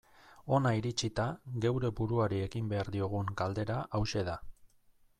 Hona 0.55 0.71
iritsita, 0.77 1.25
geure 1.67 1.93
buruari 2.01 2.41
egin 2.49 2.73
behar 2.75 2.93
diogun 2.99 3.33
galdera 3.43 3.81
hauxe 4.01 4.29
da. 4.33 4.43